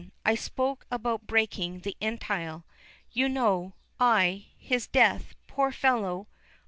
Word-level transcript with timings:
I 0.25 0.33
spoke 0.33 0.87
about 0.89 1.27
breaking 1.27 1.81
the 1.81 1.95
entail. 2.01 2.65
You 3.11 3.29
know 3.29 3.73
I 3.99 4.47
his 4.57 4.87
death, 4.87 5.35
poor 5.45 5.71
fellow. 5.71 6.27